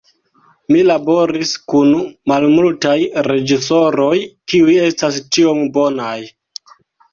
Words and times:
Mi 0.75 0.79
laboris 0.91 1.51
kun 1.73 1.91
malmultaj 2.33 2.95
reĝisoroj 3.29 4.11
kiuj 4.55 4.81
estas 4.89 5.23
tiom 5.37 5.65
bonaj". 5.79 6.19